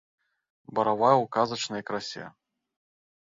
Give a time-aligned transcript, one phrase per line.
[0.79, 2.25] Баравая ў казачнай красе.